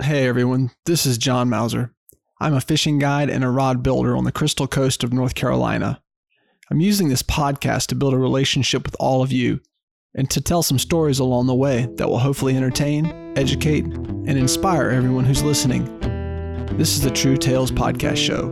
Hey 0.00 0.28
everyone, 0.28 0.70
this 0.86 1.04
is 1.06 1.18
John 1.18 1.50
Mauser. 1.50 1.92
I'm 2.38 2.54
a 2.54 2.60
fishing 2.60 3.00
guide 3.00 3.28
and 3.28 3.42
a 3.42 3.50
rod 3.50 3.82
builder 3.82 4.16
on 4.16 4.22
the 4.22 4.30
Crystal 4.30 4.68
Coast 4.68 5.02
of 5.02 5.12
North 5.12 5.34
Carolina. 5.34 6.00
I'm 6.70 6.78
using 6.78 7.08
this 7.08 7.24
podcast 7.24 7.88
to 7.88 7.96
build 7.96 8.14
a 8.14 8.18
relationship 8.18 8.84
with 8.84 8.94
all 9.00 9.22
of 9.22 9.32
you 9.32 9.58
and 10.14 10.30
to 10.30 10.40
tell 10.40 10.62
some 10.62 10.78
stories 10.78 11.18
along 11.18 11.48
the 11.48 11.54
way 11.56 11.88
that 11.96 12.08
will 12.08 12.20
hopefully 12.20 12.56
entertain, 12.56 13.32
educate, 13.36 13.86
and 13.86 14.28
inspire 14.28 14.88
everyone 14.88 15.24
who's 15.24 15.42
listening. 15.42 15.84
This 16.76 16.94
is 16.94 17.02
the 17.02 17.10
True 17.10 17.36
Tales 17.36 17.72
Podcast 17.72 18.18
Show. 18.18 18.50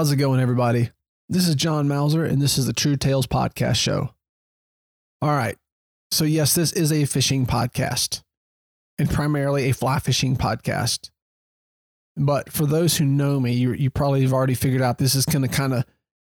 How's 0.00 0.12
it 0.12 0.16
going, 0.16 0.40
everybody? 0.40 0.88
This 1.28 1.46
is 1.46 1.54
John 1.54 1.86
Mauser, 1.86 2.24
and 2.24 2.40
this 2.40 2.56
is 2.56 2.64
the 2.64 2.72
True 2.72 2.96
Tales 2.96 3.26
Podcast 3.26 3.76
Show. 3.76 4.14
All 5.20 5.28
right. 5.28 5.58
So, 6.10 6.24
yes, 6.24 6.54
this 6.54 6.72
is 6.72 6.90
a 6.90 7.04
fishing 7.04 7.44
podcast 7.44 8.22
and 8.98 9.10
primarily 9.10 9.68
a 9.68 9.74
fly 9.74 9.98
fishing 9.98 10.38
podcast. 10.38 11.10
But 12.16 12.50
for 12.50 12.64
those 12.64 12.96
who 12.96 13.04
know 13.04 13.38
me, 13.40 13.52
you, 13.52 13.74
you 13.74 13.90
probably 13.90 14.22
have 14.22 14.32
already 14.32 14.54
figured 14.54 14.80
out 14.80 14.96
this 14.96 15.14
is 15.14 15.26
going 15.26 15.46
to 15.46 15.54
kind 15.54 15.74
of 15.74 15.84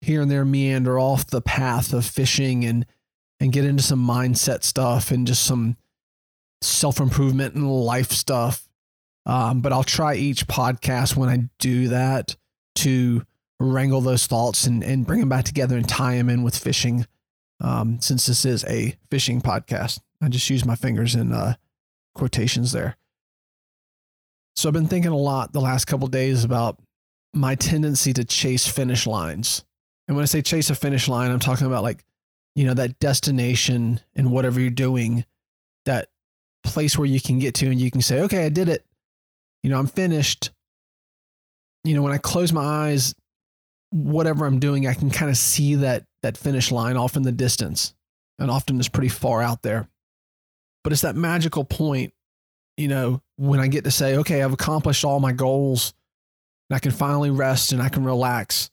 here 0.00 0.22
and 0.22 0.30
there 0.30 0.44
meander 0.44 1.00
off 1.00 1.26
the 1.26 1.42
path 1.42 1.92
of 1.92 2.06
fishing 2.06 2.64
and 2.64 2.86
and 3.40 3.50
get 3.50 3.64
into 3.64 3.82
some 3.82 4.06
mindset 4.06 4.62
stuff 4.62 5.10
and 5.10 5.26
just 5.26 5.44
some 5.44 5.76
self 6.62 7.00
improvement 7.00 7.56
and 7.56 7.68
life 7.68 8.12
stuff. 8.12 8.68
Um, 9.26 9.60
but 9.60 9.72
I'll 9.72 9.82
try 9.82 10.14
each 10.14 10.46
podcast 10.46 11.16
when 11.16 11.28
I 11.28 11.48
do 11.58 11.88
that 11.88 12.36
to 12.76 13.24
wrangle 13.58 14.00
those 14.00 14.26
thoughts 14.26 14.66
and, 14.66 14.82
and 14.84 15.06
bring 15.06 15.20
them 15.20 15.28
back 15.28 15.44
together 15.44 15.76
and 15.76 15.88
tie 15.88 16.16
them 16.16 16.28
in 16.28 16.42
with 16.42 16.56
fishing. 16.56 17.06
Um, 17.60 18.00
since 18.00 18.26
this 18.26 18.44
is 18.44 18.64
a 18.64 18.96
fishing 19.10 19.40
podcast, 19.40 20.00
I 20.20 20.28
just 20.28 20.50
use 20.50 20.64
my 20.64 20.76
fingers 20.76 21.14
in 21.14 21.32
uh, 21.32 21.54
quotations 22.14 22.72
there. 22.72 22.96
So 24.56 24.68
I've 24.68 24.74
been 24.74 24.88
thinking 24.88 25.12
a 25.12 25.16
lot 25.16 25.52
the 25.52 25.60
last 25.60 25.86
couple 25.86 26.08
days 26.08 26.44
about 26.44 26.78
my 27.34 27.54
tendency 27.54 28.12
to 28.14 28.24
chase 28.24 28.66
finish 28.66 29.06
lines. 29.06 29.64
And 30.08 30.16
when 30.16 30.22
I 30.22 30.26
say 30.26 30.42
chase 30.42 30.70
a 30.70 30.74
finish 30.74 31.08
line, 31.08 31.30
I'm 31.30 31.40
talking 31.40 31.66
about 31.66 31.82
like, 31.82 32.04
you 32.54 32.64
know, 32.64 32.74
that 32.74 32.98
destination 32.98 34.00
and 34.14 34.32
whatever 34.32 34.60
you're 34.60 34.70
doing, 34.70 35.24
that 35.84 36.08
place 36.64 36.96
where 36.96 37.06
you 37.06 37.20
can 37.20 37.38
get 37.38 37.54
to 37.56 37.66
and 37.66 37.78
you 37.78 37.90
can 37.90 38.00
say, 38.00 38.22
okay, 38.22 38.46
I 38.46 38.48
did 38.48 38.68
it. 38.68 38.84
You 39.62 39.70
know, 39.70 39.78
I'm 39.78 39.86
finished. 39.86 40.50
You 41.84 41.94
know, 41.94 42.02
when 42.02 42.12
I 42.12 42.18
close 42.18 42.52
my 42.52 42.64
eyes, 42.64 43.14
whatever 43.90 44.46
I'm 44.46 44.58
doing, 44.58 44.86
I 44.86 44.94
can 44.94 45.10
kind 45.10 45.30
of 45.30 45.36
see 45.36 45.76
that 45.76 46.04
that 46.22 46.36
finish 46.36 46.72
line 46.72 46.96
off 46.96 47.16
in 47.16 47.22
the 47.22 47.32
distance, 47.32 47.94
and 48.38 48.50
often 48.50 48.78
it's 48.78 48.88
pretty 48.88 49.08
far 49.08 49.42
out 49.42 49.62
there. 49.62 49.88
But 50.82 50.92
it's 50.92 51.02
that 51.02 51.16
magical 51.16 51.64
point, 51.64 52.12
you 52.76 52.88
know, 52.88 53.22
when 53.36 53.60
I 53.60 53.68
get 53.68 53.84
to 53.84 53.90
say, 53.90 54.16
okay, 54.18 54.42
I've 54.42 54.52
accomplished 54.52 55.04
all 55.04 55.20
my 55.20 55.32
goals, 55.32 55.94
and 56.68 56.76
I 56.76 56.80
can 56.80 56.92
finally 56.92 57.30
rest 57.30 57.72
and 57.72 57.82
I 57.82 57.88
can 57.88 58.04
relax, 58.04 58.70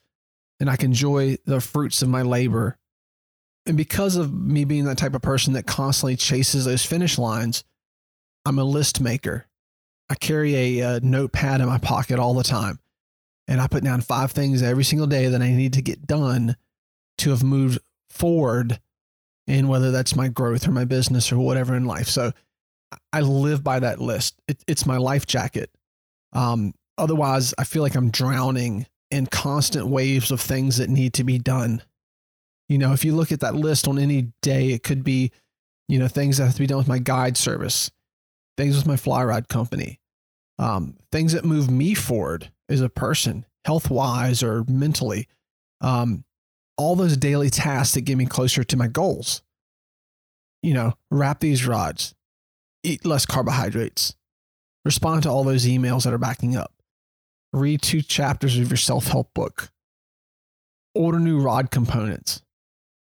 and 0.60 0.70
I 0.70 0.76
can 0.76 0.92
enjoy 0.92 1.38
the 1.46 1.62
fruits 1.62 2.02
of 2.02 2.10
my 2.10 2.22
labor. 2.22 2.78
And 3.66 3.78
because 3.78 4.18
of 4.18 4.34
me 4.34 4.66
being 4.66 4.86
that 4.86 4.98
type 4.98 5.16
of 5.16 5.22
person 5.22 5.54
that 5.54 5.66
constantly 5.66 6.18
chases 6.18 6.66
those 6.66 6.86
finish 6.86 7.18
lines, 7.18 7.64
I'm 8.46 8.60
a 8.60 8.64
list 8.64 9.00
maker. 9.00 9.48
I 10.10 10.16
carry 10.16 10.80
a, 10.80 10.96
a 10.96 11.00
notepad 11.00 11.62
in 11.62 11.68
my 11.68 11.78
pocket 11.78 12.20
all 12.20 12.34
the 12.34 12.44
time 12.44 12.80
and 13.48 13.60
I 13.62 13.68
put 13.68 13.84
down 13.84 14.02
five 14.02 14.32
things 14.32 14.62
every 14.62 14.84
single 14.84 15.08
day 15.08 15.28
that 15.28 15.42
I 15.42 15.50
need 15.50 15.74
to 15.74 15.82
get 15.82 16.08
done 16.08 16.56
to 17.20 17.30
have 17.32 17.44
moved 17.44 17.80
forward 18.10 18.80
in 19.48 19.68
whether 19.68 19.92
that's 19.92 20.16
my 20.16 20.30
growth 20.30 20.68
or 20.68 20.72
my 20.72 20.86
business 20.86 21.32
or 21.32 21.40
whatever 21.40 21.76
in 21.76 21.86
life. 21.86 22.08
So 22.08 22.32
I 23.12 23.22
live 23.22 23.64
by 23.64 23.80
that 23.80 24.00
list. 24.00 24.40
It, 24.48 24.64
it's 24.68 24.86
my 24.86 24.98
life 24.98 25.26
jacket. 25.26 25.70
Um, 26.32 26.74
otherwise, 26.98 27.54
I 27.58 27.64
feel 27.64 27.82
like 27.82 27.96
I'm 27.96 28.12
drowning 28.12 28.88
in 29.12 29.28
constant 29.28 29.88
waves 29.88 30.32
of 30.32 30.40
things 30.40 30.78
that 30.78 30.90
need 30.90 31.14
to 31.14 31.24
be 31.24 31.38
done. 31.38 31.84
You 32.70 32.78
know, 32.78 32.94
if 32.94 33.04
you 33.04 33.16
look 33.16 33.32
at 33.32 33.42
that 33.42 33.56
list 33.56 33.88
on 33.88 34.00
any 34.00 34.32
day, 34.42 34.70
it 34.70 34.84
could 34.84 35.04
be, 35.04 35.32
you 35.88 36.00
know, 36.00 36.08
things 36.08 36.38
that 36.38 36.46
have 36.46 36.54
to 36.54 36.60
be 36.60 36.68
done 36.68 36.78
with 36.78 36.88
my 36.88 37.00
guide 37.00 37.36
service, 37.36 37.92
things 38.58 38.76
with 38.76 38.88
my 38.88 38.96
fly 38.96 39.24
rod 39.24 39.50
company, 39.50 40.00
um, 40.58 40.96
things 41.12 41.34
that 41.34 41.44
move 41.44 41.70
me 41.70 41.94
forward 41.94 42.52
as 42.70 42.82
a 42.82 42.90
person, 42.90 43.46
health 43.66 43.90
wise 43.90 44.44
or 44.44 44.64
mentally. 44.68 45.28
Um, 45.82 46.24
all 46.78 46.96
those 46.96 47.18
daily 47.18 47.50
tasks 47.50 47.94
that 47.94 48.02
get 48.02 48.18
me 48.18 48.26
closer 48.26 48.64
to 48.64 48.78
my 48.78 48.88
goals. 48.88 49.42
You 50.62 50.74
know, 50.74 50.94
wrap 51.12 51.40
these 51.40 51.68
rods, 51.68 52.16
eat 52.84 53.06
less 53.06 53.26
carbohydrates, 53.26 54.16
respond 54.86 55.24
to 55.24 55.30
all 55.30 55.44
those 55.44 55.66
emails 55.66 56.04
that 56.04 56.14
are 56.14 56.18
backing 56.18 56.56
up, 56.56 56.74
read 57.52 57.82
two 57.82 58.02
chapters 58.02 58.58
of 58.58 58.70
your 58.70 58.78
self 58.78 59.08
help 59.08 59.34
book, 59.34 59.72
order 60.96 61.20
new 61.20 61.40
rod 61.40 61.70
components, 61.70 62.42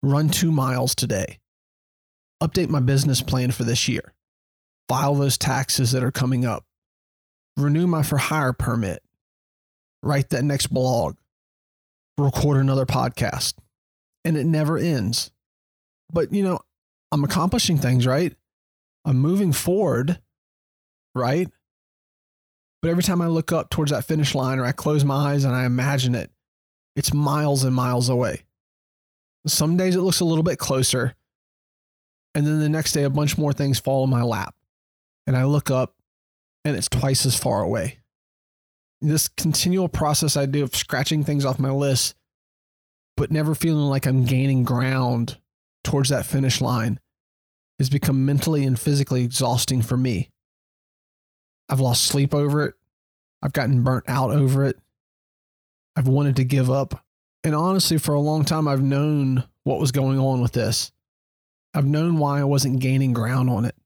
run 0.02 0.28
two 0.28 0.52
miles 0.52 0.94
today, 0.94 1.40
update 2.42 2.68
my 2.68 2.80
business 2.80 3.22
plan 3.22 3.50
for 3.50 3.64
this 3.64 3.88
year, 3.88 4.14
file 4.88 5.16
those 5.16 5.36
taxes 5.36 5.90
that 5.92 6.04
are 6.04 6.12
coming 6.12 6.44
up, 6.44 6.64
renew 7.56 7.88
my 7.88 8.04
for 8.04 8.18
hire 8.18 8.52
permit, 8.52 9.02
write 10.02 10.30
that 10.30 10.44
next 10.44 10.68
blog, 10.68 11.16
record 12.16 12.60
another 12.60 12.86
podcast, 12.86 13.54
and 14.24 14.36
it 14.36 14.46
never 14.46 14.78
ends. 14.78 15.30
But, 16.12 16.32
you 16.32 16.42
know, 16.42 16.60
I'm 17.12 17.24
accomplishing 17.24 17.78
things, 17.78 18.06
right? 18.06 18.34
I'm 19.04 19.18
moving 19.18 19.52
forward, 19.52 20.20
right? 21.14 21.48
But 22.80 22.90
every 22.90 23.02
time 23.02 23.20
I 23.20 23.26
look 23.26 23.52
up 23.52 23.70
towards 23.70 23.90
that 23.90 24.04
finish 24.04 24.34
line 24.34 24.58
or 24.58 24.64
I 24.64 24.72
close 24.72 25.04
my 25.04 25.32
eyes 25.32 25.44
and 25.44 25.54
I 25.54 25.64
imagine 25.64 26.14
it, 26.14 26.30
it's 26.94 27.12
miles 27.12 27.64
and 27.64 27.74
miles 27.74 28.08
away. 28.08 28.44
Some 29.46 29.76
days 29.76 29.96
it 29.96 30.02
looks 30.02 30.20
a 30.20 30.24
little 30.24 30.44
bit 30.44 30.58
closer. 30.58 31.14
And 32.34 32.46
then 32.46 32.60
the 32.60 32.68
next 32.68 32.92
day, 32.92 33.04
a 33.04 33.10
bunch 33.10 33.38
more 33.38 33.52
things 33.52 33.80
fall 33.80 34.04
in 34.04 34.10
my 34.10 34.22
lap. 34.22 34.54
And 35.26 35.36
I 35.36 35.44
look 35.44 35.70
up 35.70 35.94
and 36.64 36.76
it's 36.76 36.88
twice 36.88 37.26
as 37.26 37.36
far 37.36 37.62
away 37.62 37.98
this 39.00 39.28
continual 39.28 39.88
process 39.88 40.36
I 40.36 40.46
do 40.46 40.64
of 40.64 40.74
scratching 40.74 41.24
things 41.24 41.44
off 41.44 41.58
my 41.58 41.70
list, 41.70 42.14
but 43.16 43.30
never 43.30 43.54
feeling 43.54 43.88
like 43.88 44.06
I'm 44.06 44.24
gaining 44.24 44.64
ground 44.64 45.38
towards 45.84 46.08
that 46.08 46.26
finish 46.26 46.60
line 46.60 47.00
has 47.78 47.90
become 47.90 48.26
mentally 48.26 48.64
and 48.64 48.78
physically 48.78 49.22
exhausting 49.24 49.82
for 49.82 49.96
me. 49.96 50.30
I've 51.68 51.80
lost 51.80 52.04
sleep 52.04 52.34
over 52.34 52.64
it. 52.64 52.74
I've 53.42 53.52
gotten 53.52 53.82
burnt 53.82 54.04
out 54.08 54.30
over 54.30 54.64
it. 54.64 54.78
I've 55.94 56.08
wanted 56.08 56.36
to 56.36 56.44
give 56.44 56.70
up. 56.70 57.04
And 57.44 57.54
honestly, 57.54 57.98
for 57.98 58.14
a 58.14 58.20
long 58.20 58.44
time, 58.44 58.66
I've 58.66 58.82
known 58.82 59.44
what 59.62 59.78
was 59.78 59.92
going 59.92 60.18
on 60.18 60.40
with 60.40 60.52
this. 60.52 60.90
I've 61.72 61.86
known 61.86 62.18
why 62.18 62.40
I 62.40 62.44
wasn't 62.44 62.80
gaining 62.80 63.12
ground 63.12 63.48
on 63.48 63.64
it. 63.64 63.76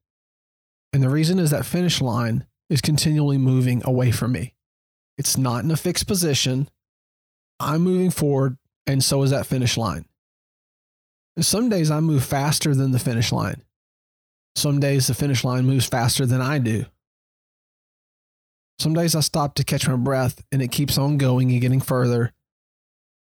And 0.93 1.03
the 1.03 1.11
reason 1.11 1.39
is 1.39 1.50
that 1.50 1.67
finish 1.67 2.00
line 2.00 2.47
is 2.71 2.81
continually 2.81 3.39
moving 3.39 3.83
away 3.84 4.11
from 4.11 4.33
me. 4.33 4.55
It's 5.22 5.38
not 5.38 5.62
in 5.62 5.71
a 5.71 5.77
fixed 5.77 6.09
position. 6.09 6.69
I'm 7.60 7.83
moving 7.83 8.10
forward, 8.10 8.56
and 8.88 9.05
so 9.05 9.22
is 9.22 9.31
that 9.31 9.47
finish 9.47 9.77
line. 9.77 10.05
And 11.37 11.47
some 11.47 11.69
days 11.69 11.93
I 11.93 12.00
move 12.00 12.25
faster 12.25 12.75
than 12.75 12.91
the 12.91 12.99
finish 12.99 13.31
line. 13.31 13.62
Some 14.56 14.81
days 14.81 15.06
the 15.06 15.15
finish 15.15 15.44
line 15.44 15.65
moves 15.65 15.87
faster 15.87 16.27
than 16.27 16.41
I 16.41 16.59
do. 16.59 16.87
Some 18.81 18.94
days 18.94 19.14
I 19.14 19.20
stop 19.20 19.55
to 19.55 19.64
catch 19.64 19.87
my 19.87 19.94
breath 19.94 20.43
and 20.50 20.61
it 20.61 20.73
keeps 20.73 20.99
on 20.99 21.19
going 21.19 21.52
and 21.52 21.61
getting 21.61 21.81
further. 21.81 22.32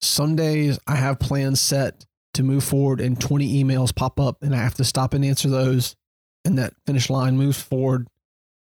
Some 0.02 0.38
days 0.38 0.80
I 0.88 0.96
have 0.96 1.20
plans 1.20 1.60
set 1.60 2.06
to 2.36 2.44
move 2.44 2.64
forward 2.64 3.02
and 3.02 3.20
20 3.20 3.62
emails 3.62 3.94
pop 3.94 4.22
up 4.22 4.42
and 4.42 4.56
I 4.56 4.60
have 4.60 4.76
to 4.76 4.86
stop 4.86 5.14
and 5.14 5.26
answer 5.26 5.50
those 5.50 5.98
and 6.46 6.58
that 6.60 6.76
finish 6.86 7.10
line 7.10 7.36
moves 7.36 7.62
forward. 7.62 8.08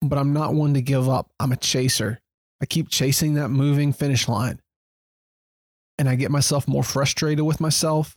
But 0.02 0.20
I'm 0.20 0.34
not 0.34 0.54
one 0.54 0.74
to 0.74 0.82
give 0.82 1.08
up. 1.08 1.32
I'm 1.40 1.54
a 1.54 1.56
chaser. 1.56 2.20
I 2.62 2.66
keep 2.66 2.90
chasing 2.90 3.36
that 3.36 3.50
moving 3.50 3.94
finish 3.94 4.28
line. 4.28 4.60
And 5.98 6.08
I 6.08 6.16
get 6.16 6.32
myself 6.32 6.68
more 6.68 6.84
frustrated 6.84 7.44
with 7.44 7.60
myself 7.60 8.16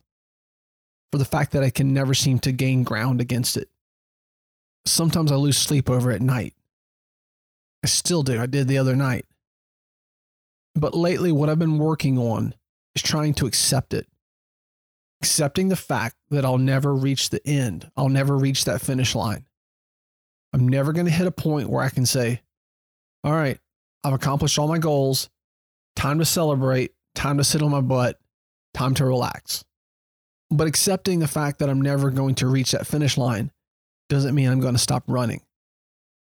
for 1.13 1.19
the 1.19 1.25
fact 1.25 1.53
that 1.53 1.63
I 1.63 1.71
can 1.71 1.93
never 1.93 2.15
seem 2.15 2.39
to 2.41 2.53
gain 2.53 2.83
ground 2.83 3.21
against 3.21 3.57
it. 3.57 3.69
Sometimes 4.87 5.33
I 5.33 5.37
lose 5.37 5.59
sleep 5.59 5.91
over 5.91 6.11
at 6.11 6.23
night. 6.23 6.55
I 7.83 7.87
still 7.87 8.23
do. 8.23 8.41
I 8.41 8.47
did 8.47 8.69
the 8.69 8.79
other 8.79 8.97
night. 8.97 9.27
But 10.75 10.95
lately, 10.95 11.33
what 11.33 11.49
I've 11.49 11.59
been 11.59 11.79
working 11.79 12.19
on 12.19 12.55
is 12.95 13.03
trying 13.03 13.35
to 13.35 13.47
accept 13.47 13.93
it. 13.95 14.07
Accepting 15.23 15.69
the 15.69 15.77
fact 15.77 16.17
that 16.31 16.45
I'll 16.45 16.59
never 16.59 16.95
reach 16.95 17.31
the 17.31 17.47
end. 17.47 17.91
I'll 17.97 18.09
never 18.09 18.37
reach 18.37 18.65
that 18.65 18.81
finish 18.81 19.15
line. 19.15 19.47
I'm 20.53 20.69
never 20.69 20.93
going 20.93 21.07
to 21.07 21.13
hit 21.13 21.27
a 21.27 21.33
point 21.33 21.69
where 21.69 21.85
I 21.85 21.91
can 21.91 22.07
say, 22.07 22.41
all 23.23 23.33
right, 23.33 23.59
I've 24.05 24.13
accomplished 24.13 24.59
all 24.59 24.69
my 24.69 24.79
goals. 24.79 25.29
Time 25.97 26.19
to 26.19 26.25
celebrate, 26.25 26.93
time 27.15 27.39
to 27.39 27.45
sit 27.45 27.63
on 27.63 27.71
my 27.71 27.81
butt, 27.81 28.19
time 28.75 28.95
to 28.95 29.05
relax. 29.05 29.65
But 30.51 30.67
accepting 30.67 31.19
the 31.19 31.29
fact 31.29 31.59
that 31.59 31.69
I'm 31.69 31.83
never 31.83 32.11
going 32.11 32.37
to 32.37 32.47
reach 32.47 32.73
that 32.73 32.87
finish 32.87 33.17
line 33.19 33.51
doesn't 34.09 34.35
mean 34.35 34.49
I'm 34.49 34.61
going 34.61 34.75
to 34.75 34.79
stop 34.79 35.05
running. 35.07 35.43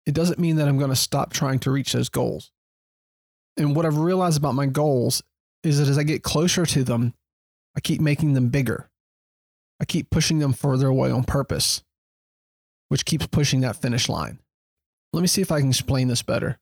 It 0.05 0.13
doesn't 0.13 0.39
mean 0.39 0.57
that 0.57 0.67
I'm 0.67 0.77
going 0.77 0.91
to 0.91 0.95
stop 0.95 1.33
trying 1.33 1.59
to 1.59 1.71
reach 1.71 1.93
those 1.93 2.09
goals. 2.09 2.51
And 3.57 3.75
what 3.75 3.85
I've 3.85 3.97
realized 3.97 4.37
about 4.37 4.55
my 4.55 4.65
goals 4.65 5.23
is 5.63 5.79
that 5.79 5.87
as 5.87 5.97
I 5.97 6.03
get 6.03 6.23
closer 6.23 6.65
to 6.65 6.83
them, 6.83 7.13
I 7.75 7.79
keep 7.79 8.01
making 8.01 8.33
them 8.33 8.49
bigger. 8.49 8.89
I 9.79 9.85
keep 9.85 10.09
pushing 10.09 10.39
them 10.39 10.53
further 10.53 10.87
away 10.87 11.11
on 11.11 11.23
purpose, 11.23 11.83
which 12.89 13.05
keeps 13.05 13.27
pushing 13.27 13.61
that 13.61 13.75
finish 13.75 14.07
line. 14.07 14.39
Let 15.11 15.21
me 15.21 15.27
see 15.27 15.41
if 15.41 15.51
I 15.51 15.59
can 15.59 15.69
explain 15.69 16.07
this 16.07 16.21
better. 16.21 16.59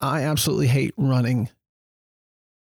I 0.00 0.22
absolutely 0.22 0.66
hate 0.66 0.94
running, 0.96 1.48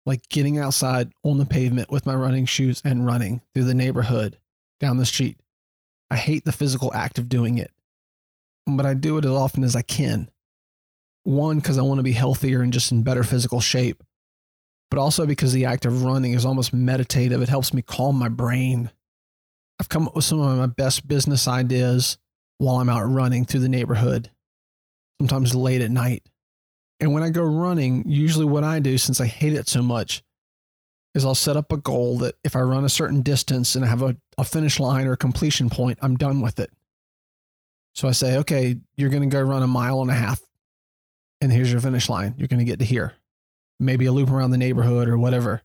like 0.06 0.27
getting 0.29 0.57
outside 0.57 1.12
on 1.23 1.38
the 1.38 1.45
pavement 1.45 1.91
with 1.91 2.06
my 2.06 2.15
running 2.15 2.45
shoes 2.45 2.81
and 2.83 3.06
running 3.06 3.41
through 3.53 3.65
the 3.65 3.75
neighborhood 3.75 4.38
down 4.79 4.97
the 4.97 5.06
street. 5.06 5.38
I 6.09 6.15
hate 6.15 6.44
the 6.44 6.51
physical 6.51 6.94
act 6.94 7.19
of 7.19 7.29
doing 7.29 7.57
it, 7.57 7.71
but 8.65 8.85
I 8.85 8.95
do 8.95 9.18
it 9.18 9.25
as 9.25 9.31
often 9.31 9.63
as 9.63 9.75
I 9.75 9.81
can. 9.81 10.29
One, 11.23 11.57
because 11.57 11.77
I 11.77 11.83
want 11.83 12.00
to 12.00 12.03
be 12.03 12.13
healthier 12.13 12.62
and 12.62 12.73
just 12.73 12.91
in 12.91 13.03
better 13.03 13.24
physical 13.24 13.62
shape, 13.62 14.03
but 14.89 15.00
also 15.00 15.27
because 15.27 15.53
the 15.53 15.65
act 15.65 15.85
of 15.85 16.03
running 16.03 16.33
is 16.33 16.45
almost 16.45 16.74
meditative. 16.74 17.41
It 17.41 17.50
helps 17.50 17.74
me 17.74 17.83
calm 17.83 18.17
my 18.17 18.27
brain. 18.27 18.89
I've 19.79 19.89
come 19.89 20.07
up 20.07 20.15
with 20.15 20.25
some 20.25 20.39
of 20.41 20.57
my 20.57 20.65
best 20.65 21.07
business 21.07 21.47
ideas 21.47 22.17
while 22.57 22.77
I'm 22.77 22.89
out 22.89 23.03
running 23.03 23.45
through 23.45 23.62
the 23.62 23.69
neighborhood, 23.69 24.31
sometimes 25.19 25.53
late 25.53 25.81
at 25.81 25.91
night. 25.91 26.24
And 27.01 27.13
when 27.13 27.24
I 27.24 27.31
go 27.31 27.44
running, 27.44 28.03
usually 28.07 28.45
what 28.45 28.63
I 28.63 28.80
do, 28.80 28.98
since 29.00 29.19
I 29.19 29.25
hate 29.25 29.53
it 29.53 29.68
so 29.68 29.81
much, 29.81 30.24
is 31.15 31.25
I'll 31.25 31.36
set 31.36 31.57
up 31.57 31.71
a 31.71 31.77
goal 31.77 32.19
that 32.19 32.36
if 32.44 32.56
I 32.56 32.62
run 32.62 32.86
a 32.86 32.89
certain 32.89 33.24
distance 33.24 33.75
and 33.75 33.83
I 33.83 33.88
have 33.88 34.03
a, 34.03 34.15
a 34.38 34.44
finish 34.44 34.80
line 34.80 35.07
or 35.07 35.13
a 35.13 35.18
completion 35.18 35.69
point, 35.69 35.98
I'm 36.01 36.15
done 36.15 36.42
with 36.42 36.59
it. 36.59 36.69
So 37.95 38.07
I 38.07 38.12
say, 38.12 38.38
okay, 38.38 38.77
you're 38.95 39.09
going 39.09 39.27
to 39.27 39.36
go 39.36 39.42
run 39.42 39.63
a 39.63 39.68
mile 39.68 40.01
and 40.01 40.12
a 40.12 40.13
half, 40.13 40.39
and 41.42 41.51
here's 41.51 41.71
your 41.71 41.81
finish 41.81 42.07
line. 42.07 42.36
You're 42.38 42.48
going 42.48 42.59
to 42.59 42.65
get 42.65 42.80
to 42.80 42.86
here. 42.86 43.13
Maybe 43.80 44.06
a 44.06 44.12
loop 44.12 44.30
around 44.30 44.51
the 44.51 44.57
neighborhood 44.57 45.09
or 45.09 45.18
whatever. 45.18 45.63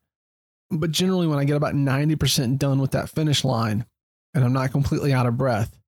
But 0.71 0.91
generally, 0.91 1.27
when 1.27 1.39
I 1.39 1.45
get 1.45 1.57
about 1.57 1.75
90% 1.75 2.59
done 2.59 2.81
with 2.81 2.93
that 2.93 3.11
finish 3.11 3.45
line 3.45 3.85
and 4.35 4.43
I'm 4.43 4.55
not 4.55 4.73
completely 4.73 5.13
out 5.13 5.27
of 5.27 5.37
breath, 5.37 5.79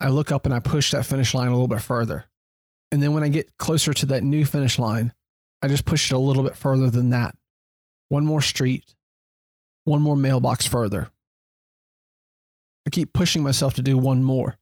I 0.00 0.08
look 0.08 0.30
up 0.30 0.46
and 0.46 0.54
I 0.54 0.60
push 0.60 0.92
that 0.92 1.04
finish 1.04 1.34
line 1.34 1.48
a 1.48 1.52
little 1.52 1.68
bit 1.68 1.82
further. 1.82 2.27
And 2.90 3.02
then 3.02 3.12
when 3.12 3.22
I 3.22 3.28
get 3.28 3.56
closer 3.58 3.92
to 3.92 4.06
that 4.06 4.22
new 4.22 4.44
finish 4.44 4.78
line, 4.78 5.12
I 5.62 5.68
just 5.68 5.84
push 5.84 6.10
it 6.10 6.14
a 6.14 6.18
little 6.18 6.42
bit 6.42 6.56
further 6.56 6.88
than 6.90 7.10
that. 7.10 7.34
One 8.08 8.24
more 8.24 8.40
street, 8.40 8.94
one 9.84 10.00
more 10.00 10.16
mailbox 10.16 10.66
further. 10.66 11.10
I 12.86 12.90
keep 12.90 13.12
pushing 13.12 13.42
myself 13.42 13.74
to 13.74 13.82
do 13.82 13.98
one 13.98 14.22
more, 14.22 14.56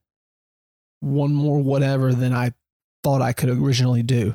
one 1.01 1.33
more 1.33 1.59
whatever 1.59 2.13
than 2.13 2.33
I 2.33 2.53
thought 3.05 3.23
I 3.23 3.33
could 3.33 3.51
originally 3.51 4.03
do. 4.03 4.35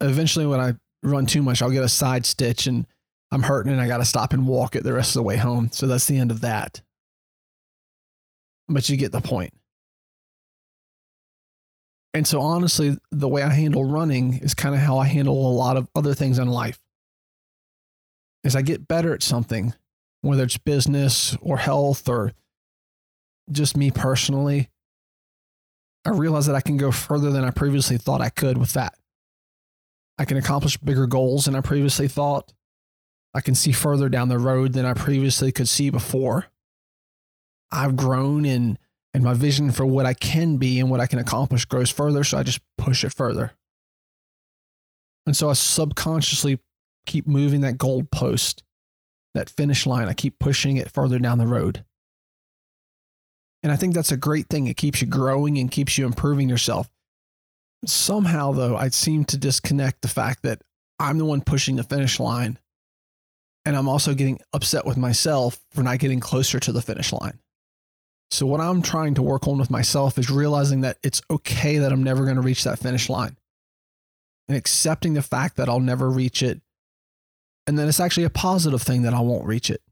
Eventually, 0.00 0.46
when 0.46 0.60
I 0.60 0.74
run 1.02 1.26
too 1.26 1.42
much, 1.42 1.62
I'll 1.62 1.70
get 1.70 1.84
a 1.84 1.88
side 1.88 2.26
stitch 2.26 2.66
and 2.66 2.86
I'm 3.30 3.42
hurting 3.42 3.72
and 3.72 3.80
I 3.80 3.86
got 3.86 3.98
to 3.98 4.04
stop 4.04 4.32
and 4.32 4.46
walk 4.46 4.74
it 4.74 4.82
the 4.82 4.92
rest 4.92 5.10
of 5.10 5.20
the 5.20 5.22
way 5.22 5.36
home. 5.36 5.70
So 5.72 5.86
that's 5.86 6.06
the 6.06 6.18
end 6.18 6.30
of 6.30 6.40
that. 6.40 6.80
But 8.68 8.88
you 8.88 8.96
get 8.96 9.12
the 9.12 9.20
point. 9.20 9.52
And 12.14 12.26
so, 12.26 12.40
honestly, 12.40 12.96
the 13.10 13.28
way 13.28 13.42
I 13.42 13.50
handle 13.50 13.84
running 13.84 14.38
is 14.38 14.54
kind 14.54 14.74
of 14.74 14.80
how 14.80 14.98
I 14.98 15.06
handle 15.06 15.50
a 15.50 15.52
lot 15.52 15.76
of 15.76 15.88
other 15.94 16.14
things 16.14 16.38
in 16.38 16.48
life. 16.48 16.80
As 18.44 18.56
I 18.56 18.62
get 18.62 18.88
better 18.88 19.12
at 19.12 19.22
something, 19.22 19.74
whether 20.22 20.44
it's 20.44 20.58
business 20.58 21.36
or 21.40 21.58
health 21.58 22.08
or 22.08 22.32
just 23.50 23.76
me 23.76 23.90
personally, 23.90 24.70
I 26.04 26.10
realize 26.10 26.46
that 26.46 26.56
I 26.56 26.60
can 26.60 26.76
go 26.76 26.90
further 26.90 27.30
than 27.30 27.44
I 27.44 27.50
previously 27.50 27.98
thought 27.98 28.20
I 28.20 28.30
could 28.30 28.56
with 28.56 28.72
that. 28.72 28.94
I 30.18 30.24
can 30.24 30.36
accomplish 30.36 30.76
bigger 30.78 31.06
goals 31.06 31.44
than 31.44 31.54
I 31.54 31.60
previously 31.60 32.08
thought. 32.08 32.52
I 33.34 33.40
can 33.40 33.54
see 33.54 33.72
further 33.72 34.08
down 34.08 34.28
the 34.28 34.38
road 34.38 34.72
than 34.72 34.86
I 34.86 34.94
previously 34.94 35.52
could 35.52 35.68
see 35.68 35.90
before. 35.90 36.46
I've 37.70 37.96
grown 37.96 38.44
in 38.44 38.78
and 39.14 39.24
my 39.24 39.34
vision 39.34 39.70
for 39.70 39.86
what 39.86 40.06
I 40.06 40.14
can 40.14 40.58
be 40.58 40.80
and 40.80 40.90
what 40.90 41.00
I 41.00 41.06
can 41.06 41.18
accomplish 41.18 41.64
grows 41.64 41.90
further. 41.90 42.24
So 42.24 42.38
I 42.38 42.42
just 42.42 42.60
push 42.76 43.04
it 43.04 43.14
further. 43.14 43.52
And 45.26 45.36
so 45.36 45.50
I 45.50 45.54
subconsciously 45.54 46.58
keep 47.06 47.26
moving 47.26 47.62
that 47.62 47.78
gold 47.78 48.10
post, 48.10 48.62
that 49.34 49.50
finish 49.50 49.86
line. 49.86 50.08
I 50.08 50.14
keep 50.14 50.38
pushing 50.38 50.76
it 50.76 50.90
further 50.90 51.18
down 51.18 51.38
the 51.38 51.46
road. 51.46 51.84
And 53.62 53.72
I 53.72 53.76
think 53.76 53.94
that's 53.94 54.12
a 54.12 54.16
great 54.16 54.48
thing. 54.48 54.66
It 54.66 54.76
keeps 54.76 55.00
you 55.00 55.06
growing 55.06 55.58
and 55.58 55.70
keeps 55.70 55.98
you 55.98 56.06
improving 56.06 56.48
yourself. 56.48 56.88
Somehow, 57.84 58.52
though, 58.52 58.76
I 58.76 58.88
seem 58.88 59.24
to 59.26 59.36
disconnect 59.36 60.02
the 60.02 60.08
fact 60.08 60.42
that 60.42 60.62
I'm 60.98 61.18
the 61.18 61.24
one 61.24 61.40
pushing 61.40 61.76
the 61.76 61.82
finish 61.82 62.20
line. 62.20 62.58
And 63.64 63.76
I'm 63.76 63.88
also 63.88 64.14
getting 64.14 64.40
upset 64.52 64.86
with 64.86 64.96
myself 64.96 65.58
for 65.72 65.82
not 65.82 65.98
getting 65.98 66.20
closer 66.20 66.58
to 66.60 66.72
the 66.72 66.82
finish 66.82 67.12
line. 67.12 67.38
So, 68.30 68.46
what 68.46 68.60
I'm 68.60 68.82
trying 68.82 69.14
to 69.14 69.22
work 69.22 69.48
on 69.48 69.58
with 69.58 69.70
myself 69.70 70.18
is 70.18 70.30
realizing 70.30 70.82
that 70.82 70.98
it's 71.02 71.22
okay 71.30 71.78
that 71.78 71.92
I'm 71.92 72.02
never 72.02 72.24
going 72.24 72.36
to 72.36 72.42
reach 72.42 72.64
that 72.64 72.78
finish 72.78 73.08
line 73.08 73.36
and 74.48 74.56
accepting 74.56 75.14
the 75.14 75.22
fact 75.22 75.56
that 75.56 75.68
I'll 75.68 75.80
never 75.80 76.10
reach 76.10 76.42
it. 76.42 76.60
And 77.66 77.78
then 77.78 77.88
it's 77.88 78.00
actually 78.00 78.24
a 78.24 78.30
positive 78.30 78.82
thing 78.82 79.02
that 79.02 79.14
I 79.14 79.20
won't 79.20 79.46
reach 79.46 79.70
it. 79.70 79.82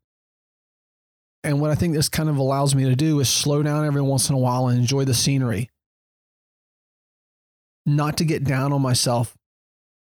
And 1.44 1.60
what 1.60 1.70
I 1.70 1.74
think 1.74 1.94
this 1.94 2.08
kind 2.08 2.28
of 2.28 2.36
allows 2.38 2.74
me 2.74 2.84
to 2.84 2.96
do 2.96 3.20
is 3.20 3.28
slow 3.28 3.62
down 3.62 3.86
every 3.86 4.02
once 4.02 4.28
in 4.28 4.34
a 4.34 4.38
while 4.38 4.66
and 4.66 4.78
enjoy 4.78 5.04
the 5.04 5.14
scenery. 5.14 5.70
Not 7.84 8.16
to 8.16 8.24
get 8.24 8.44
down 8.44 8.72
on 8.72 8.82
myself 8.82 9.36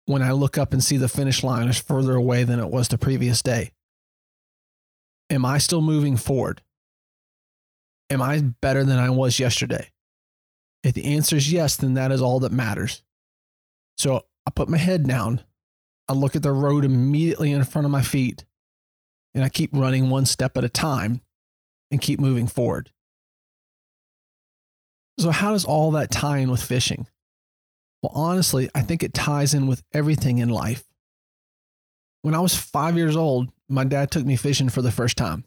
when 0.06 0.22
I 0.22 0.34
look 0.34 0.58
up 0.58 0.74
and 0.74 0.84
see 0.84 0.98
the 0.98 1.08
finish 1.08 1.44
line 1.44 1.68
is 1.68 1.80
further 1.80 2.16
away 2.16 2.44
than 2.44 2.60
it 2.60 2.70
was 2.70 2.90
the 2.90 2.98
previous 2.98 3.42
day. 3.42 3.72
Am 5.30 5.46
I 5.46 5.58
still 5.58 5.82
moving 5.82 6.18
forward? 6.18 6.62
Am 8.12 8.22
I 8.22 8.42
better 8.42 8.84
than 8.84 9.00
I 9.00 9.10
was 9.10 9.40
yesterday? 9.40 9.90
If 10.84 10.96
the 10.96 11.06
answer 11.06 11.38
is 11.38 11.52
yes, 11.52 11.78
then 11.78 11.94
that 11.94 12.12
is 12.12 12.22
all 12.22 12.42
that 12.42 12.52
matters. 12.52 13.04
So 13.98 14.26
I 14.46 14.52
put 14.52 14.68
my 14.68 14.78
head 14.78 15.08
down. 15.08 15.42
I 16.10 16.14
look 16.14 16.36
at 16.36 16.44
the 16.44 16.52
road 16.52 16.84
immediately 16.84 17.54
in 17.54 17.64
front 17.64 17.86
of 17.86 17.92
my 17.92 18.02
feet, 18.02 18.44
and 19.34 19.46
I 19.46 19.50
keep 19.50 19.70
running 19.74 20.10
one 20.10 20.26
step 20.26 20.58
at 20.58 20.66
a 20.66 20.70
time 20.70 21.22
and 21.90 22.02
keep 22.02 22.20
moving 22.20 22.48
forward. 22.48 22.92
So, 25.18 25.32
how 25.32 25.52
does 25.52 25.64
all 25.64 25.92
that 25.92 26.12
tie 26.12 26.40
in 26.40 26.52
with 26.52 26.62
fishing? 26.62 27.08
Well, 28.02 28.12
honestly, 28.14 28.70
I 28.76 28.82
think 28.82 29.04
it 29.04 29.14
ties 29.14 29.54
in 29.54 29.68
with 29.68 29.84
everything 29.94 30.40
in 30.40 30.50
life. 30.50 30.84
When 32.24 32.36
I 32.36 32.40
was 32.40 32.56
five 32.56 32.98
years 32.98 33.16
old, 33.16 33.52
my 33.70 33.86
dad 33.86 34.12
took 34.12 34.26
me 34.26 34.36
fishing 34.36 34.68
for 34.68 34.82
the 34.82 34.92
first 34.92 35.16
time. 35.16 35.46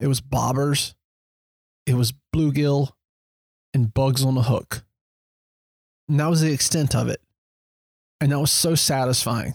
It 0.00 0.06
was 0.06 0.20
bobbers, 0.20 0.94
it 1.86 1.94
was 1.94 2.12
bluegill 2.34 2.90
and 3.72 3.94
bugs 3.94 4.24
on 4.24 4.36
a 4.36 4.42
hook. 4.42 4.84
And 6.08 6.20
that 6.20 6.28
was 6.28 6.40
the 6.40 6.52
extent 6.52 6.94
of 6.94 7.08
it. 7.08 7.20
And 8.20 8.32
that 8.32 8.40
was 8.40 8.52
so 8.52 8.74
satisfying. 8.74 9.54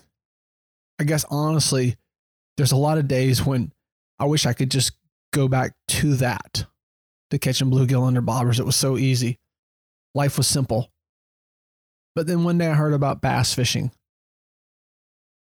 I 0.99 1.03
guess 1.03 1.25
honestly, 1.29 1.97
there's 2.57 2.71
a 2.71 2.77
lot 2.77 2.97
of 2.97 3.07
days 3.07 3.45
when 3.45 3.71
I 4.19 4.25
wish 4.25 4.45
I 4.45 4.53
could 4.53 4.69
just 4.69 4.91
go 5.33 5.47
back 5.47 5.73
to 5.87 6.15
that 6.15 6.65
to 7.31 7.39
catching 7.39 7.71
bluegill 7.71 8.05
under 8.05 8.21
bobbers. 8.21 8.59
It 8.59 8.65
was 8.65 8.75
so 8.75 8.97
easy. 8.97 9.39
Life 10.13 10.37
was 10.37 10.47
simple. 10.47 10.91
But 12.13 12.27
then 12.27 12.43
one 12.43 12.57
day 12.57 12.67
I 12.67 12.73
heard 12.73 12.93
about 12.93 13.21
bass 13.21 13.53
fishing. 13.53 13.91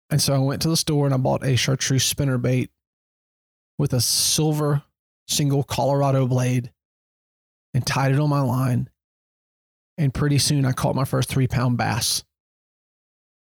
And 0.10 0.22
so 0.22 0.34
I 0.34 0.38
went 0.38 0.62
to 0.62 0.70
the 0.70 0.77
store 0.77 1.06
and 1.06 1.13
I 1.13 1.18
bought 1.18 1.44
a 1.44 1.56
chartreuse 1.56 2.06
spinner 2.06 2.38
bait 2.38 2.70
with 3.80 3.94
a 3.94 4.01
silver 4.01 4.84
single 5.27 5.63
Colorado 5.63 6.27
blade 6.27 6.72
and 7.74 7.86
tied 7.86 8.12
it 8.12 8.20
on 8.20 8.30
my 8.30 8.42
line. 8.42 8.89
And 9.98 10.13
pretty 10.13 10.38
soon 10.38 10.65
I 10.65 10.72
caught 10.72 10.96
my 10.96 11.06
first 11.06 11.30
three 11.30 11.48
pound 11.48 11.77
bass. 11.77 12.24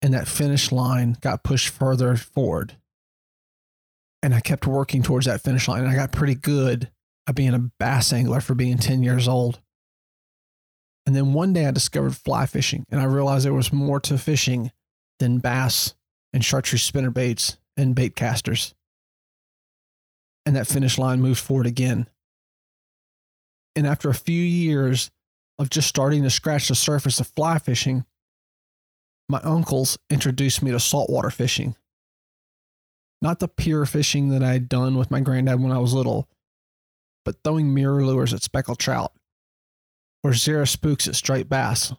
And 0.00 0.14
that 0.14 0.28
finish 0.28 0.70
line 0.70 1.16
got 1.20 1.42
pushed 1.42 1.68
further 1.68 2.16
forward. 2.16 2.76
And 4.22 4.34
I 4.34 4.40
kept 4.40 4.66
working 4.66 5.02
towards 5.02 5.26
that 5.26 5.42
finish 5.42 5.66
line. 5.66 5.80
And 5.80 5.88
I 5.88 5.96
got 5.96 6.12
pretty 6.12 6.36
good 6.36 6.90
at 7.26 7.34
being 7.34 7.54
a 7.54 7.70
bass 7.78 8.12
angler 8.12 8.40
for 8.40 8.54
being 8.54 8.78
10 8.78 9.02
years 9.02 9.26
old. 9.26 9.60
And 11.06 11.16
then 11.16 11.32
one 11.32 11.52
day 11.52 11.66
I 11.66 11.70
discovered 11.70 12.16
fly 12.16 12.46
fishing 12.46 12.84
and 12.90 13.00
I 13.00 13.04
realized 13.04 13.44
there 13.44 13.54
was 13.54 13.72
more 13.72 13.98
to 14.00 14.18
fishing 14.18 14.70
than 15.18 15.38
bass 15.38 15.94
and 16.32 16.44
chartreuse 16.44 16.82
spinner 16.82 17.10
baits 17.10 17.56
and 17.76 17.94
bait 17.94 18.14
casters 18.14 18.74
and 20.48 20.56
that 20.56 20.66
finish 20.66 20.96
line 20.96 21.20
moved 21.20 21.40
forward 21.40 21.66
again. 21.66 22.08
And 23.76 23.86
after 23.86 24.08
a 24.08 24.14
few 24.14 24.42
years 24.42 25.10
of 25.58 25.68
just 25.68 25.86
starting 25.86 26.22
to 26.22 26.30
scratch 26.30 26.68
the 26.68 26.74
surface 26.74 27.20
of 27.20 27.30
fly 27.36 27.58
fishing, 27.58 28.06
my 29.28 29.40
uncles 29.44 29.98
introduced 30.08 30.62
me 30.62 30.70
to 30.70 30.80
saltwater 30.80 31.28
fishing. 31.28 31.76
Not 33.20 33.40
the 33.40 33.48
pure 33.48 33.84
fishing 33.84 34.30
that 34.30 34.42
I 34.42 34.52
had 34.52 34.70
done 34.70 34.96
with 34.96 35.10
my 35.10 35.20
granddad 35.20 35.60
when 35.60 35.70
I 35.70 35.80
was 35.80 35.92
little, 35.92 36.30
but 37.26 37.36
throwing 37.44 37.66
MirrOlures 37.66 38.32
at 38.32 38.42
speckled 38.42 38.78
trout 38.78 39.12
or 40.24 40.32
Zara 40.32 40.66
Spooks 40.66 41.06
at 41.06 41.14
striped 41.14 41.50
bass. 41.50 41.92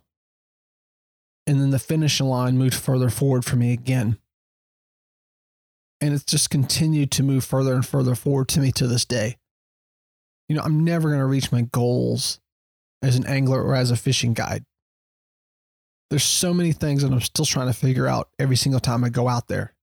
And 1.46 1.62
then 1.62 1.70
the 1.70 1.78
finish 1.78 2.20
line 2.20 2.58
moved 2.58 2.74
further 2.74 3.12
forward 3.12 3.46
for 3.46 3.58
me 3.58 3.74
again. 3.74 4.18
And 6.02 6.14
it's 6.14 6.24
just 6.24 6.50
continued 6.50 7.12
to 7.12 7.24
move 7.24 7.44
further 7.44 7.74
and 7.74 7.86
further 7.86 8.16
forward 8.16 8.48
to 8.50 8.60
me 8.60 8.72
to 8.74 8.88
this 8.88 9.06
day. 9.06 9.38
You 10.48 10.56
know, 10.56 10.62
I'm 10.64 10.84
never 10.84 11.10
going 11.10 11.20
to 11.20 11.26
reach 11.26 11.52
my 11.52 11.62
goals 11.62 12.40
as 13.02 13.16
an 13.16 13.26
angler 13.26 13.62
or 13.62 13.76
as 13.76 13.92
a 13.92 13.96
fishing 13.96 14.34
guide. 14.34 14.64
There's 16.10 16.24
so 16.24 16.54
many 16.54 16.72
things 16.72 17.04
that 17.04 17.12
I'm 17.12 17.22
still 17.22 17.46
trying 17.46 17.68
to 17.68 17.74
figure 17.74 18.08
out 18.08 18.30
every 18.40 18.56
single 18.56 18.80
time 18.80 19.04
I 19.04 19.10
go 19.10 19.28
out 19.28 19.48
there. 19.48 19.76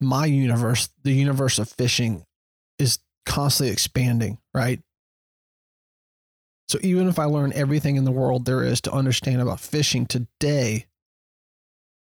My 0.00 0.26
universe, 0.26 0.88
the 1.04 1.12
universe 1.12 1.58
of 1.58 1.68
fishing, 1.68 2.24
is 2.78 2.98
constantly 3.24 3.72
expanding, 3.72 4.38
right? 4.52 4.80
So 6.68 6.78
even 6.82 7.06
if 7.06 7.18
I 7.18 7.24
learn 7.24 7.52
everything 7.52 7.96
in 7.96 8.04
the 8.04 8.10
world 8.10 8.44
there 8.44 8.64
is 8.64 8.80
to 8.82 8.92
understand 8.92 9.40
about 9.40 9.60
fishing 9.60 10.06
today, 10.06 10.86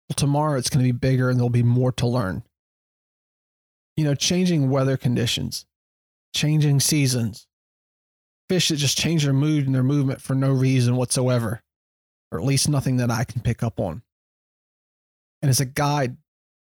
well, 0.09 0.15
tomorrow 0.15 0.57
it's 0.57 0.69
going 0.69 0.85
to 0.85 0.91
be 0.91 0.97
bigger 0.97 1.29
and 1.29 1.37
there'll 1.37 1.49
be 1.49 1.63
more 1.63 1.91
to 1.93 2.07
learn. 2.07 2.43
You 3.95 4.05
know, 4.05 4.15
changing 4.15 4.69
weather 4.69 4.97
conditions, 4.97 5.65
changing 6.35 6.79
seasons, 6.79 7.47
fish 8.49 8.69
that 8.69 8.77
just 8.77 8.97
change 8.97 9.23
their 9.23 9.33
mood 9.33 9.65
and 9.65 9.73
their 9.73 9.83
movement 9.83 10.21
for 10.21 10.35
no 10.35 10.51
reason 10.51 10.95
whatsoever, 10.95 11.61
or 12.31 12.39
at 12.39 12.45
least 12.45 12.69
nothing 12.69 12.97
that 12.97 13.11
I 13.11 13.23
can 13.23 13.41
pick 13.41 13.63
up 13.63 13.79
on. 13.79 14.01
And 15.41 15.49
as 15.49 15.59
a 15.59 15.65
guide, 15.65 16.17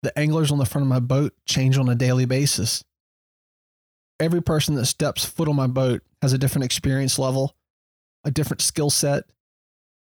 the 0.02 0.16
anglers 0.18 0.50
on 0.50 0.59
the 0.59 0.66
front 0.66 0.85
of 0.85 0.88
my 0.88 1.00
boat 1.00 1.35
change 1.47 1.76
on 1.76 1.88
a 1.88 1.95
daily 1.95 2.25
basis. 2.25 2.85
Every 4.21 4.42
person 4.42 4.75
that 4.76 4.87
steps 4.87 5.25
foot 5.25 5.49
on 5.49 5.57
my 5.57 5.66
boat 5.66 6.02
has 6.23 6.33
a 6.33 6.38
different 6.38 6.64
experience 6.64 7.18
level, 7.18 7.54
a 8.25 8.30
different 8.30 8.62
skill 8.62 8.90
set, 8.90 9.25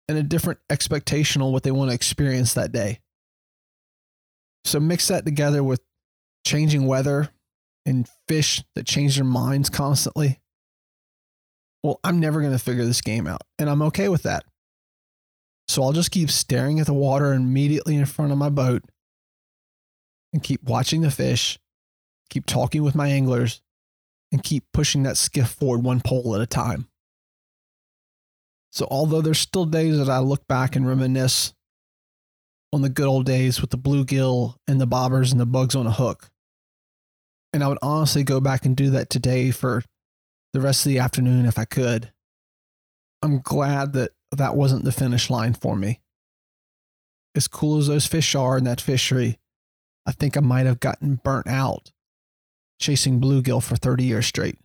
and 0.07 0.17
a 0.17 0.23
different 0.23 0.59
expectation 0.69 1.41
on 1.41 1.51
what 1.51 1.63
they 1.63 1.71
want 1.71 1.91
to 1.91 1.95
experience 1.95 2.53
that 2.53 2.71
day. 2.71 2.99
So 4.69 4.79
mix 4.79 5.07
that 5.07 5.25
together 5.25 5.63
with 5.63 5.81
changing 6.45 6.85
weather 6.85 7.29
and 7.85 8.07
fish 8.27 8.63
that 8.75 8.85
change 8.85 9.15
their 9.15 9.25
minds 9.25 9.69
constantly 9.69 10.39
well, 11.83 11.99
I'm 12.03 12.19
never 12.19 12.41
going 12.41 12.51
to 12.51 12.59
figure 12.59 12.85
this 12.85 13.01
game 13.01 13.27
out. 13.27 13.41
And 13.57 13.69
I'm 13.69 13.81
okay 13.83 14.09
with 14.09 14.23
that. 14.23 14.43
So 15.67 15.83
I'll 15.83 15.93
just 15.93 16.11
keep 16.11 16.29
staring 16.29 16.79
at 16.79 16.87
the 16.87 16.93
water 16.93 17.33
immediately 17.33 17.95
in 17.95 18.05
front 18.05 18.31
of 18.31 18.37
my 18.37 18.49
boat 18.49 18.83
and 20.33 20.43
keep 20.43 20.63
watching 20.63 21.01
the 21.01 21.11
fish, 21.11 21.59
keep 22.29 22.45
talking 22.45 22.83
with 22.83 22.95
my 22.95 23.07
anglers, 23.09 23.61
and 24.31 24.43
keep 24.43 24.65
pushing 24.73 25.03
that 25.03 25.17
skiff 25.17 25.49
forward 25.49 25.83
one 25.83 26.01
pole 26.01 26.35
at 26.35 26.41
a 26.41 26.47
time. 26.47 26.87
So, 28.71 28.87
although 28.91 29.21
there's 29.21 29.39
still 29.39 29.65
days 29.65 29.97
that 29.97 30.09
I 30.09 30.19
look 30.19 30.47
back 30.47 30.75
and 30.75 30.87
reminisce 30.87 31.53
on 32.71 32.81
the 32.81 32.89
good 32.89 33.07
old 33.07 33.25
days 33.25 33.61
with 33.61 33.71
the 33.71 33.77
bluegill 33.77 34.55
and 34.67 34.79
the 34.79 34.87
bobbers 34.87 35.31
and 35.31 35.39
the 35.39 35.45
bugs 35.45 35.75
on 35.75 35.87
a 35.87 35.91
hook, 35.91 36.29
and 37.53 37.63
I 37.63 37.67
would 37.67 37.79
honestly 37.81 38.23
go 38.23 38.39
back 38.39 38.65
and 38.65 38.75
do 38.75 38.91
that 38.91 39.09
today 39.09 39.51
for 39.51 39.83
the 40.53 40.61
rest 40.61 40.85
of 40.85 40.91
the 40.91 40.99
afternoon 40.99 41.45
if 41.45 41.57
I 41.57 41.65
could. 41.65 42.11
I'm 43.21 43.41
glad 43.41 43.93
that 43.93 44.11
that 44.31 44.55
wasn't 44.55 44.85
the 44.85 44.91
finish 44.91 45.29
line 45.29 45.53
for 45.53 45.75
me. 45.75 45.99
As 47.35 47.47
cool 47.47 47.77
as 47.77 47.87
those 47.87 48.07
fish 48.07 48.35
are 48.35 48.57
in 48.57 48.63
that 48.63 48.81
fishery, 48.81 49.39
I 50.05 50.11
think 50.11 50.37
I 50.37 50.41
might 50.41 50.65
have 50.65 50.79
gotten 50.79 51.19
burnt 51.23 51.47
out 51.47 51.91
chasing 52.79 53.19
bluegill 53.19 53.61
for 53.61 53.75
30 53.75 54.05
years 54.05 54.25
straight. 54.25 54.57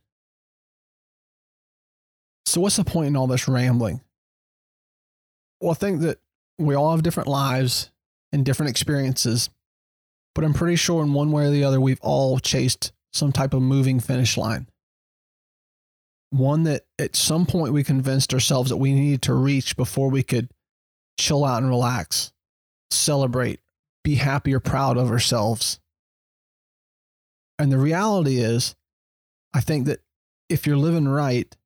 So, 2.46 2.60
what's 2.60 2.76
the 2.76 2.84
point 2.84 3.08
in 3.08 3.16
all 3.16 3.26
this 3.26 3.48
rambling? 3.48 4.00
Well, 5.60 5.72
I 5.72 5.74
think 5.74 6.00
that 6.02 6.18
we 6.58 6.74
all 6.74 6.92
have 6.92 7.02
different 7.02 7.28
lives 7.28 7.90
and 8.34 8.44
different 8.44 8.68
experiences, 8.68 9.48
but 10.34 10.44
I'm 10.44 10.52
pretty 10.52 10.76
sure 10.76 11.02
in 11.02 11.14
one 11.14 11.32
way 11.32 11.46
or 11.46 11.50
the 11.50 11.64
other, 11.64 11.80
we've 11.80 12.00
all 12.02 12.38
chased 12.38 12.92
some 13.12 13.32
type 13.32 13.54
of 13.54 13.62
moving 13.62 14.00
finish 14.00 14.36
line 14.36 14.66
one 16.38 16.64
that 16.64 16.82
at 16.98 17.14
some 17.14 17.46
point 17.46 17.72
we 17.72 17.84
convinced 17.84 18.34
ourselves 18.34 18.70
that 18.70 18.76
we 18.76 18.92
needed 18.92 19.22
to 19.22 19.34
reach 19.34 19.76
before 19.76 20.10
we 20.10 20.22
could 20.22 20.50
chill 21.18 21.44
out 21.44 21.62
and 21.62 21.70
relax, 21.70 22.32
celebrate, 22.90 23.60
be 24.02 24.16
happy 24.16 24.52
or 24.52 24.60
proud 24.60 24.96
of 24.96 25.10
ourselves. 25.10 25.78
And 27.58 27.70
the 27.70 27.78
reality 27.78 28.38
is, 28.38 28.74
I 29.54 29.60
think 29.60 29.86
that 29.86 30.00
if 30.48 30.66
you're 30.66 30.76
living 30.76 31.06
right 31.06 31.56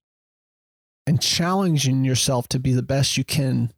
and 1.06 1.20
challenging 1.20 2.04
yourself 2.04 2.46
to 2.48 2.58
be 2.58 2.74
the 2.74 2.82
best 2.82 3.16
you 3.16 3.24
can, 3.24 3.72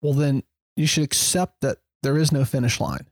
well, 0.00 0.12
then 0.12 0.44
you 0.76 0.86
should 0.86 1.04
accept 1.04 1.60
that 1.62 1.78
there 2.02 2.16
is 2.18 2.32
no 2.32 2.44
finish 2.44 2.80
line. 2.80 3.06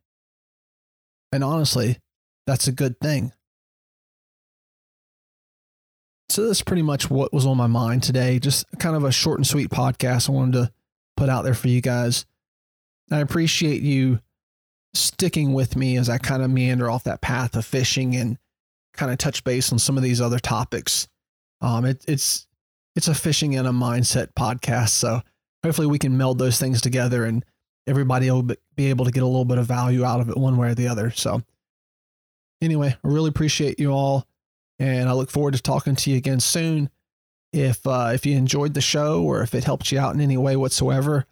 And 1.32 1.42
honestly, 1.42 1.98
that's 2.46 2.68
a 2.68 2.72
good 2.72 3.00
thing. 3.00 3.32
So 6.28 6.46
that's 6.46 6.62
pretty 6.62 6.82
much 6.82 7.10
what 7.10 7.32
was 7.32 7.46
on 7.46 7.56
my 7.56 7.66
mind 7.66 8.02
today. 8.02 8.38
Just 8.38 8.64
kind 8.78 8.96
of 8.96 9.04
a 9.04 9.12
short 9.12 9.38
and 9.38 9.46
sweet 9.46 9.70
podcast 9.70 10.28
I 10.28 10.32
wanted 10.32 10.52
to 10.52 10.72
put 11.16 11.28
out 11.28 11.42
there 11.42 11.54
for 11.54 11.68
you 11.68 11.80
guys. 11.80 12.26
I 13.10 13.20
appreciate 13.20 13.82
you 13.82 14.20
sticking 14.94 15.52
with 15.52 15.76
me 15.76 15.96
as 15.96 16.08
I 16.08 16.18
kind 16.18 16.42
of 16.42 16.50
meander 16.50 16.90
off 16.90 17.04
that 17.04 17.20
path 17.20 17.56
of 17.56 17.64
fishing 17.64 18.14
and 18.16 18.38
kind 18.94 19.12
of 19.12 19.18
touch 19.18 19.44
base 19.44 19.72
on 19.72 19.78
some 19.78 19.96
of 19.96 20.02
these 20.02 20.20
other 20.20 20.38
topics. 20.38 21.08
Um, 21.60 21.84
it, 21.84 22.04
it's 22.06 22.46
it's 22.96 23.08
a 23.08 23.14
fishing 23.14 23.56
and 23.56 23.66
a 23.66 23.72
mindset 23.72 24.28
podcast, 24.38 24.90
so 24.90 25.20
hopefully 25.64 25.88
we 25.88 25.98
can 25.98 26.16
meld 26.16 26.38
those 26.38 26.58
things 26.58 26.80
together 26.80 27.24
and 27.24 27.44
everybody 27.86 28.30
will 28.30 28.42
be 28.42 28.86
able 28.90 29.04
to 29.04 29.10
get 29.10 29.22
a 29.22 29.26
little 29.26 29.44
bit 29.44 29.58
of 29.58 29.66
value 29.66 30.04
out 30.04 30.20
of 30.20 30.28
it 30.28 30.36
one 30.36 30.56
way 30.56 30.68
or 30.68 30.74
the 30.74 30.88
other. 30.88 31.10
So 31.10 31.42
anyway, 32.60 32.96
I 33.02 33.08
really 33.08 33.28
appreciate 33.28 33.78
you 33.78 33.90
all 33.90 34.26
and 34.78 35.08
I 35.08 35.12
look 35.12 35.30
forward 35.30 35.54
to 35.54 35.62
talking 35.62 35.96
to 35.96 36.10
you 36.10 36.16
again 36.16 36.40
soon. 36.40 36.90
If 37.52 37.86
uh, 37.86 38.10
if 38.12 38.26
you 38.26 38.36
enjoyed 38.36 38.74
the 38.74 38.80
show 38.80 39.22
or 39.22 39.42
if 39.42 39.54
it 39.54 39.64
helped 39.64 39.92
you 39.92 39.98
out 39.98 40.14
in 40.14 40.20
any 40.20 40.36
way 40.36 40.56
whatsoever, 40.56 41.24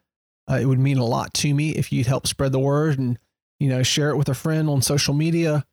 uh, 0.48 0.54
it 0.54 0.66
would 0.66 0.78
mean 0.78 0.98
a 0.98 1.04
lot 1.04 1.34
to 1.34 1.52
me 1.52 1.70
if 1.70 1.92
you'd 1.92 2.06
help 2.06 2.26
spread 2.26 2.52
the 2.52 2.60
word 2.60 2.98
and 2.98 3.18
you 3.58 3.68
know 3.68 3.82
share 3.82 4.10
it 4.10 4.16
with 4.16 4.28
a 4.28 4.34
friend 4.34 4.68
on 4.68 4.82
social 4.82 5.14
media 5.14 5.64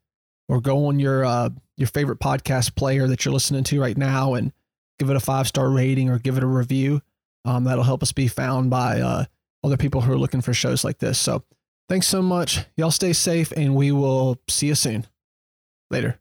or 0.48 0.60
go 0.60 0.88
on 0.88 1.00
your 1.00 1.24
uh, 1.24 1.50
your 1.78 1.88
favorite 1.88 2.20
podcast 2.20 2.76
player 2.76 3.08
that 3.08 3.24
you're 3.24 3.34
listening 3.34 3.64
to 3.66 3.80
right 3.80 3.98
now 3.98 4.34
and 4.34 4.52
give 4.98 5.10
it 5.10 5.16
a 5.16 5.20
five 5.20 5.48
star 5.48 5.70
rating 5.70 6.10
or 6.10 6.18
give 6.18 6.38
it 6.38 6.44
a 6.44 6.48
review. 6.48 7.02
Um, 7.46 7.66
that'll 7.66 7.84
help 7.84 8.02
us 8.02 8.12
be 8.12 8.28
found 8.28 8.70
by 8.72 9.02
uh, 9.02 9.26
other 9.64 9.78
people 9.78 10.02
who 10.02 10.12
are 10.14 10.18
looking 10.18 10.42
for 10.42 10.54
shows 10.54 10.84
like 10.84 11.00
this. 11.00 11.20
So 11.20 11.44
thanks 11.88 12.08
so 12.08 12.22
much. 12.22 12.60
Y'all 12.78 12.92
stay 12.92 13.14
safe 13.14 13.52
and 13.52 13.76
we 13.76 13.92
will 13.92 14.38
see 14.48 14.68
you 14.68 14.76
soon. 14.76 15.06
Later. 15.92 16.20